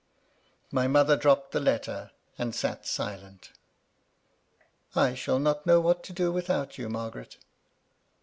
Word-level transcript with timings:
My 0.71 0.87
mother 0.87 1.15
dropped 1.15 1.51
the 1.51 1.59
letter, 1.59 2.09
and 2.35 2.55
sat 2.55 2.87
silent. 2.87 3.51
"I 4.95 5.13
shall 5.13 5.37
not 5.37 5.67
know 5.67 5.79
what 5.79 6.01
to 6.05 6.11
do 6.11 6.31
without 6.31 6.75
you, 6.79 6.89
Mar 6.89 7.11
garet." 7.11 7.37